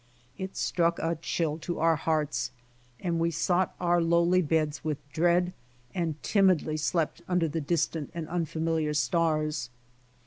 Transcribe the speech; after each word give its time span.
It 0.35 0.57
struck 0.57 0.97
a 0.97 1.15
chill 1.21 1.59
to 1.59 1.77
our 1.79 1.95
hearts, 1.95 2.49
and 3.01 3.19
Ave 3.21 3.29
sought 3.29 3.75
our 3.79 4.01
lowly 4.01 4.41
beds 4.41 4.83
with 4.83 4.97
dread, 5.11 5.53
and 5.93 6.15
timidly 6.23 6.75
slept 6.77 7.21
under 7.27 7.47
the 7.47 7.61
distant 7.61 8.09
and 8.15 8.27
unfamiliar 8.27 8.95
stars. 8.95 9.69